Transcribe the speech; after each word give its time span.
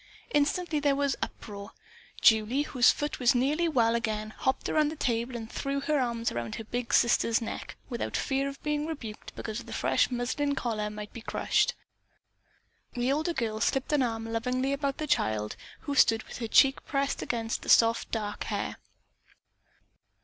Instantly 0.33 0.79
there 0.79 0.95
was 0.95 1.13
an 1.13 1.19
uproar. 1.29 1.73
Julie, 2.21 2.63
whose 2.63 2.89
foot 2.89 3.19
was 3.19 3.35
nearly 3.35 3.67
well 3.69 3.93
again, 3.93 4.31
hopped 4.31 4.67
around 4.67 4.87
the 4.89 4.95
table 4.95 5.35
and 5.35 5.47
threw 5.51 5.79
her 5.79 5.99
arms 5.99 6.31
about 6.31 6.55
her 6.55 6.63
big 6.63 6.91
sister's 6.91 7.39
neck 7.39 7.75
without 7.87 8.17
fear 8.17 8.47
of 8.49 8.59
being 8.63 8.87
rebuked 8.87 9.35
because 9.35 9.63
the 9.63 9.71
fresh 9.71 10.09
muslin 10.09 10.55
collar 10.55 10.89
might 10.89 11.13
be 11.13 11.21
crushed. 11.21 11.75
The 12.95 13.11
older 13.11 13.33
girl 13.33 13.59
slipped 13.61 13.93
an 13.93 14.01
arm 14.01 14.25
lovingly 14.25 14.73
about 14.73 14.97
the 14.97 15.05
child, 15.05 15.55
who 15.81 15.93
stood 15.93 16.23
with 16.23 16.39
her 16.39 16.47
cheek 16.47 16.83
pressed 16.87 17.21
against 17.21 17.61
the 17.61 17.69
soft 17.69 18.09
dark 18.09 18.45
hair. 18.45 18.77